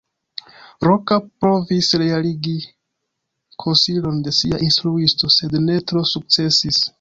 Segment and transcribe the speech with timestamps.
[0.85, 2.53] Roka provis realigi
[3.65, 6.83] konsilon de sia instruisto, sed ne tro sukcesis.